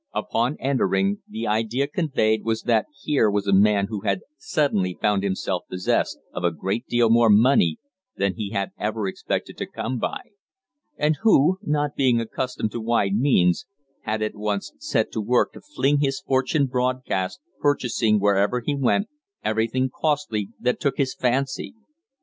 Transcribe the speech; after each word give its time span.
Upon 0.15 0.57
entering, 0.59 1.19
the 1.29 1.45
idea 1.45 1.85
conveyed 1.85 2.43
was 2.43 2.63
that 2.63 2.87
here 3.03 3.29
was 3.29 3.45
a 3.45 3.53
man 3.53 3.85
who 3.85 3.99
had 4.01 4.21
suddenly 4.35 4.97
found 4.99 5.21
himself 5.21 5.65
possessed 5.69 6.17
of 6.33 6.43
a 6.43 6.49
great 6.49 6.87
deal 6.87 7.07
more 7.11 7.29
money 7.29 7.77
than 8.15 8.33
he 8.33 8.49
had 8.49 8.71
ever 8.79 9.07
expected 9.07 9.57
to 9.59 9.67
come 9.67 9.99
by, 9.99 10.21
and 10.97 11.17
who, 11.21 11.59
not 11.61 11.93
being 11.95 12.19
accustomed 12.19 12.71
to 12.71 12.81
wide 12.81 13.13
means, 13.13 13.67
had 14.01 14.23
at 14.23 14.33
once 14.35 14.73
set 14.79 15.11
to 15.11 15.21
work 15.21 15.53
to 15.53 15.61
fling 15.61 15.99
his 15.99 16.19
fortune 16.19 16.65
broadcast, 16.65 17.39
purchasing, 17.59 18.19
wherever 18.19 18.59
he 18.59 18.73
went, 18.73 19.07
everything 19.43 19.87
costly 19.87 20.49
that 20.59 20.79
took 20.79 20.97
his 20.97 21.13
fancy. 21.13 21.75